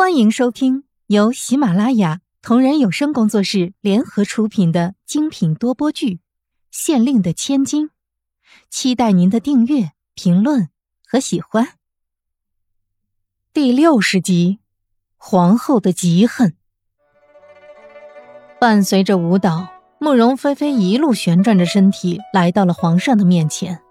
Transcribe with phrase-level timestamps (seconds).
[0.00, 6.14] 欢迎收听由喜马拉雅同人有声工作室联合出品的精品多播剧
[6.70, 7.88] 《县令的千金》，
[8.70, 10.70] 期待您的订阅、评论
[11.06, 11.74] 和喜欢。
[13.52, 14.60] 第六十集，
[15.18, 16.56] 皇后的嫉恨。
[18.58, 23.82] 伴随着舞蹈，慕容菲菲一路旋转着身体来到了皇上的面前。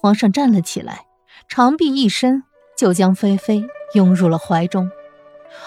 [0.00, 1.04] 皇上站了起来，
[1.46, 2.42] 长臂一伸，
[2.74, 3.62] 就将菲菲
[3.92, 4.90] 拥入了怀中。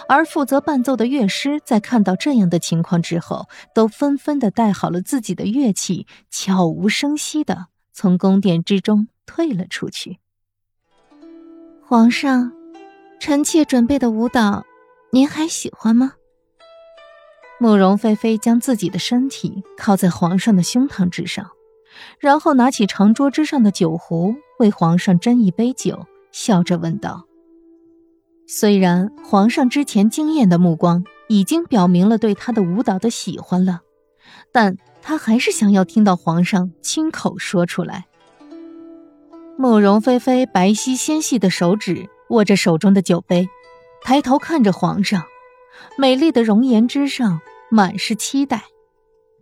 [0.08, 10.20] 而负责伴奏的乐师在看到这样的情况之后，都纷纷的带好了自己的乐器，悄无声息的从宫殿之中退了出去。
[11.84, 12.52] 皇上，
[13.20, 14.66] 臣妾准备的舞蹈，
[15.12, 16.14] 您还喜欢吗？
[17.60, 21.50] 慕容菲菲将自己的身体靠在皇上的胸膛之上，
[22.20, 27.29] 然后拿起长桌之上的酒壶，为皇上斟一杯酒，笑着问道。
[28.52, 33.82] 虽然皇上之前惊艳的目光已经表明了对他的舞蹈的喜欢了，
[34.52, 38.08] 但他还是想要听到皇上亲口说出来。
[39.56, 43.48] 慕容菲菲白皙纤细的手指握着手中的酒杯，
[44.02, 45.26] 抬头看着皇上，
[45.96, 48.64] 美丽的容颜之上满是期待。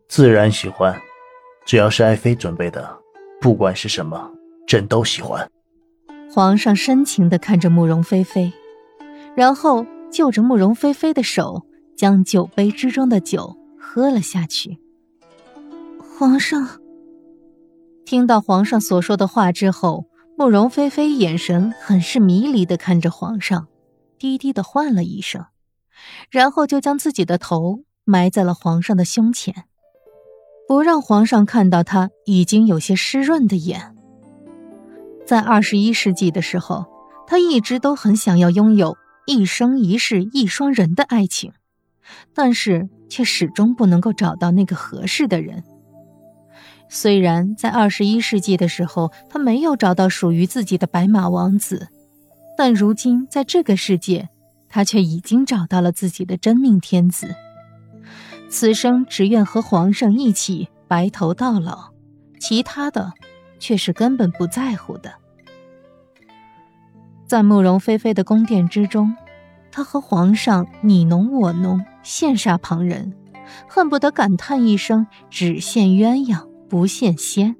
[0.09, 1.01] 自然喜欢，
[1.65, 2.97] 只要是爱妃准备的，
[3.39, 4.29] 不管是什么，
[4.67, 5.49] 朕都喜欢。
[6.29, 8.51] 皇上深情地看着慕容菲菲。
[9.37, 11.63] 然后就着慕容菲菲的手，
[11.95, 14.79] 将酒杯之中的酒喝了下去。
[15.99, 16.67] 皇上
[18.03, 23.67] 听到皇上所说的话之后，慕容菲菲眼神很是迷离的看着皇上，
[24.17, 25.45] 低低的唤了一声，
[26.31, 29.65] 然后就将自己的头埋在了皇上的胸前，
[30.67, 33.95] 不让皇上看到他已经有些湿润的眼。
[35.27, 36.87] 在二十一世纪的时候，
[37.27, 38.97] 他一直都很想要拥有。
[39.27, 41.51] 一生一世一双人的爱情，
[42.33, 45.65] 但是却始终不能够找到那个合适的人。
[46.87, 51.89] 虽然在二十一世纪的时候，他没有找到属于自己的白马王子，
[52.57, 54.29] 但如今在这个世界，
[54.69, 57.35] 他却已经找到了自己的真命天子。
[58.49, 61.91] 此生只愿和皇上一起白头到老，
[62.39, 63.11] 其他的
[63.59, 65.11] 却是根本不在乎的。
[67.27, 69.13] 在慕容菲菲的宫殿之中，
[69.69, 73.13] 她和皇上你侬我侬，羡煞旁人，
[73.67, 77.57] 恨不得感叹一声“只羡鸳鸯不羡仙”。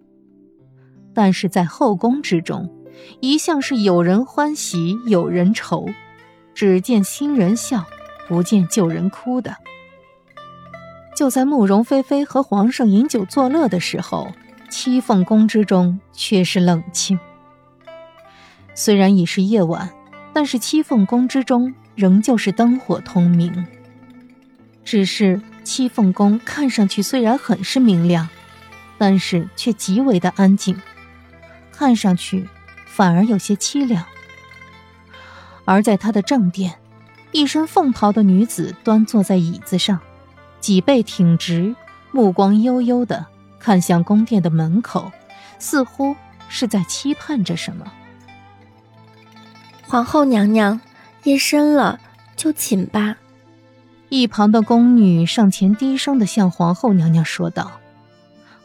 [1.14, 2.72] 但是在后宫之中，
[3.20, 5.86] 一向是有人欢喜有人愁，
[6.54, 7.84] 只见新人笑，
[8.30, 9.54] 不见旧人哭的。
[11.14, 14.30] 就在慕容菲菲和皇上饮酒作乐的时候，
[14.70, 17.20] 七凤宫之中却是冷清。
[18.80, 19.90] 虽然已是夜晚，
[20.32, 23.66] 但是七凤宫之中仍旧是灯火通明。
[24.86, 28.30] 只是七凤宫看上去虽然很是明亮，
[29.00, 30.80] 但是却极为的安静，
[31.72, 32.48] 看上去
[32.86, 34.06] 反而有些凄凉。
[35.66, 36.76] 而在他的正殿，
[37.32, 40.00] 一身凤袍的女子端坐在椅子上，
[40.62, 41.76] 脊背挺直，
[42.12, 43.26] 目光悠悠的
[43.60, 45.12] 看向宫殿的门口，
[45.58, 46.16] 似乎
[46.48, 47.92] 是在期盼着什么。
[49.90, 50.82] 皇后娘娘，
[51.24, 51.98] 夜深了，
[52.36, 53.16] 就寝吧。
[54.10, 57.72] 一旁的宫女上前低声的向皇后娘娘说道：“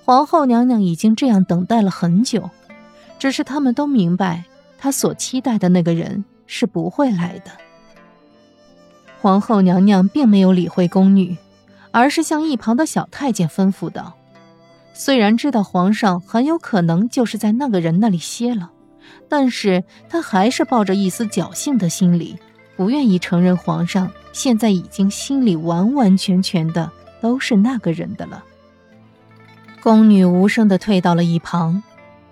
[0.05, 2.51] 皇后娘娘已经这样等待了很久，
[3.21, 4.43] 只是他们都明白，
[4.79, 7.53] 她所期待的那个人是不会来的。”
[9.23, 11.37] 皇后娘娘并没有理会宫女，
[11.93, 14.15] 而是向一旁的小太监吩咐道
[14.93, 18.73] ：“虽然知道皇上很有可能就是在那个人那里歇了。”
[19.29, 22.39] 但是他还是抱着一丝侥幸的心理，
[22.77, 26.91] 不愿意承认皇上现在已经心里完完全全的
[27.21, 28.45] 都是那个人的了。
[29.83, 31.83] 宫女无声的退到了一旁，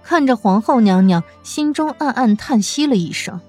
[0.02, 3.40] 看着皇后娘娘，心中暗暗叹息了一声。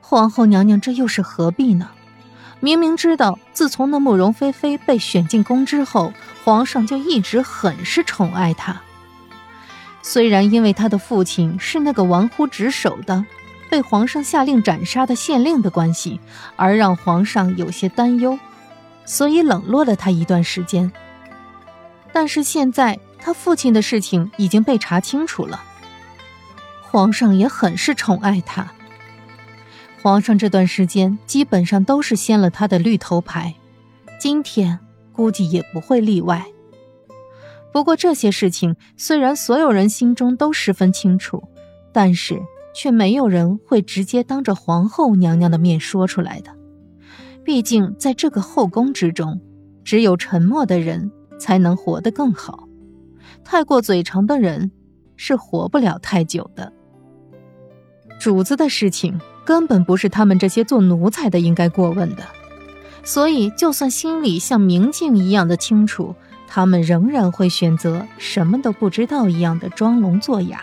[0.00, 1.88] 皇后娘娘这又是何必呢？
[2.60, 6.12] 明明知道，自从那慕容菲菲被选进宫之后，
[6.44, 8.80] 皇上就一直很是宠爱她。
[10.06, 13.24] 虽然因为他的父亲是那个玩忽职守的、
[13.70, 16.20] 被皇上下令斩杀的县令的关系，
[16.56, 18.38] 而让皇上有些担忧，
[19.06, 20.92] 所以冷落了他一段时间。
[22.12, 25.64] 但是现在他父亲的事情已经被查清楚了，
[26.82, 28.70] 皇上也很是宠爱他。
[30.02, 33.54] 皇上这段时间基本上都是掀了他的绿头牌，
[34.20, 34.78] 今天
[35.14, 36.44] 估计也不会例外。
[37.74, 41.42] 不过这些事情虽然所有人心中都十分清楚，
[41.92, 42.40] 但是
[42.72, 46.52] 却没有人会直接当着皇后娘娘的面说出来的。
[47.42, 49.40] 毕竟在这个后宫之中，
[49.82, 51.10] 只有沉默的人
[51.40, 52.68] 才能活得更好，
[53.42, 54.70] 太过嘴长的人
[55.16, 56.72] 是活不了太久的。
[58.20, 62.22] 主子的事情根本不是他们这些做奴才的应该过问的，
[63.02, 66.14] 所以就算心里像明镜一样的清楚，
[66.46, 70.62] 他们仍然会选择什么都不知道一样的装聋作哑。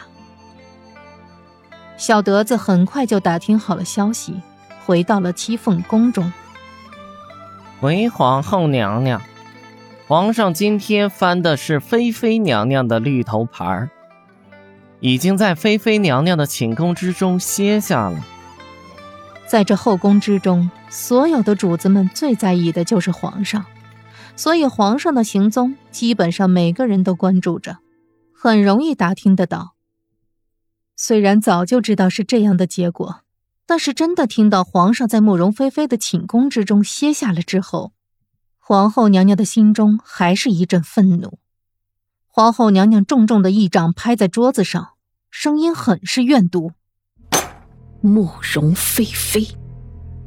[1.97, 4.41] 小德子很快就打听好了消息，
[4.85, 6.31] 回到了七凤宫中。
[7.79, 9.21] 回皇后娘娘，
[10.07, 13.89] 皇上今天翻的是妃妃娘娘的绿头牌儿。
[14.99, 18.23] 已经在妃妃娘娘的寝宫之中歇下了。
[19.47, 23.65] 在这后宫之中，所有的主子们最在意的就是皇上，
[24.35, 27.77] 所以皇上的行踪基本上每个人都关注着，
[28.33, 29.75] 很容易打听得到。
[30.95, 33.21] 虽然早就知道是这样的结果，
[33.65, 37.93] 但是真的听到皇上在慕容菲菲的寝宫之中歇下了之后，
[38.59, 41.39] 皇后娘娘的心中还是一阵愤怒。
[42.27, 44.93] 皇后娘娘重重的一掌拍在桌子上，
[45.29, 46.71] 声音很是怨毒
[48.01, 49.47] ：“慕容菲菲，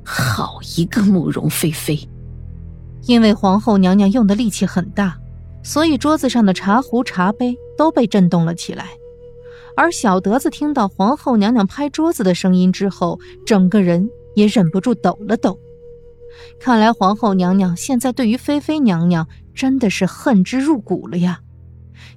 [0.04, 2.08] 好一个慕容菲菲！”
[3.06, 5.18] 因为皇后娘娘用的力气很大，
[5.62, 8.86] 所以桌子上的茶壶、茶杯都被震动了起来。
[9.76, 15.58] 而小德子听到皇后娘娘拍桌子的声音之后，整个人也忍不住抖了抖。
[16.60, 21.40] 看来皇后娘娘现在对于菲菲娘娘真的是恨之入骨了呀！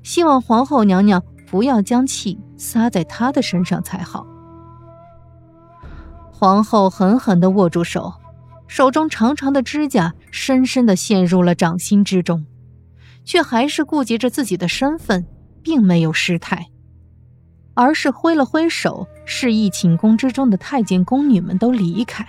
[0.03, 4.25] 希望皇后娘娘不要将气撒在她的身上才好。
[6.31, 8.13] 皇后狠狠地握住手，
[8.67, 12.45] 手中长长的指甲深深地陷入了掌心之中，
[13.23, 15.25] 却还是顾及着自己的身份，
[15.63, 16.67] 并没有失态，
[17.73, 22.27] 而是挥了挥手，示意寝宫之中的太监宫女们都离开，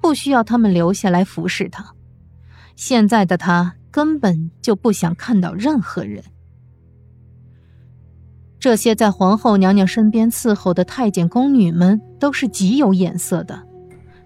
[0.00, 1.94] 不需要他们留下来服侍她。
[2.76, 6.22] 现在的她根本就不想看到任何人。
[8.58, 13.62] 这些在皇后娘娘身边伺候的太监宫女们都是极有眼色的，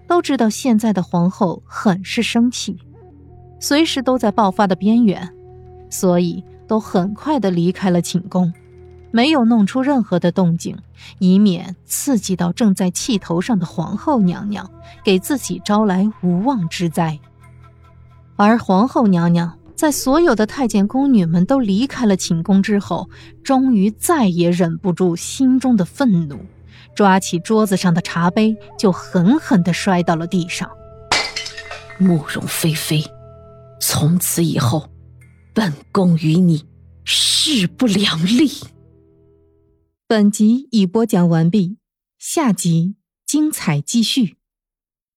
[0.09, 2.79] 都知道现在的皇后很是生气，
[3.59, 5.31] 随时都在爆发的边缘，
[5.89, 8.51] 所以都很快的离开了寝宫，
[9.11, 10.75] 没有弄出任何的动静，
[11.19, 14.67] 以免刺激到正在气头上的皇后娘娘，
[15.03, 17.19] 给自己招来无妄之灾。
[18.35, 19.55] 而皇后娘娘。
[19.75, 23.09] 在所有的太监宫女们都离开了寝宫之后，
[23.41, 26.37] 终于再也忍不住心中的愤怒，
[26.95, 30.69] 抓起桌子上的茶杯就狠狠地摔到了地上。
[31.97, 33.03] 慕容菲菲，
[33.79, 34.89] 从此以后，
[35.53, 36.65] 本宫与你
[37.03, 38.49] 势不两立。
[40.07, 41.77] 本集已播讲完毕，
[42.17, 42.95] 下集
[43.25, 44.38] 精彩继续。